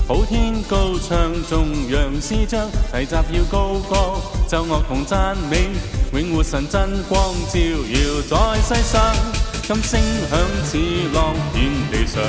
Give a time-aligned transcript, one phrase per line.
[0.07, 5.69] 普天高唱颂扬诗章，齐集要高歌，奏乐同赞美，
[6.13, 8.23] 永活神真光照耀
[8.61, 9.15] 在世上，
[9.63, 10.77] 金声响似
[11.15, 12.23] 浪遍地上，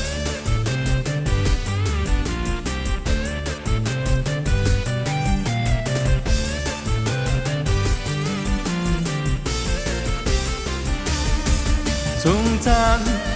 [12.25, 12.72] 同赞，